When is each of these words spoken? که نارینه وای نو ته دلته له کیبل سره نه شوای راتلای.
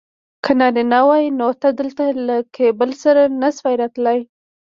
که 0.43 0.51
نارینه 0.59 1.01
وای 1.07 1.25
نو 1.39 1.47
ته 1.61 1.69
دلته 1.79 2.03
له 2.27 2.37
کیبل 2.55 2.89
سره 3.03 3.23
نه 3.41 3.49
شوای 3.55 3.75
راتلای. 3.81 4.19